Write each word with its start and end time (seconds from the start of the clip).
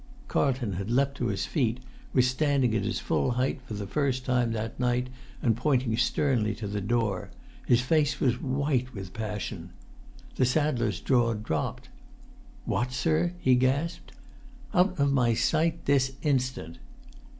Carlton 0.27 0.73
had 0.73 0.89
leapt 0.89 1.15
to 1.17 1.27
his 1.27 1.45
feet, 1.45 1.79
was 2.11 2.27
standing 2.27 2.73
at 2.73 2.81
his 2.85 2.97
full 2.99 3.33
height 3.33 3.61
for 3.61 3.75
the 3.75 3.85
first 3.85 4.25
time 4.25 4.51
that 4.51 4.79
night, 4.79 5.09
and 5.43 5.55
pointing 5.55 5.95
sternly 5.95 6.55
to 6.55 6.65
the 6.67 6.81
door. 6.81 7.29
His 7.67 7.81
face 7.81 8.19
was 8.19 8.41
white 8.41 8.95
with 8.95 9.13
passion. 9.13 9.69
The 10.37 10.45
saddler's 10.47 10.99
jaw 11.01 11.35
dropped. 11.35 11.89
"What, 12.65 12.91
sir?" 12.91 13.33
he 13.41 13.53
gasped. 13.53 14.11
"Out 14.73 14.99
of 14.99 15.13
my 15.13 15.35
sight—this 15.35 16.13
instant!" 16.23 16.79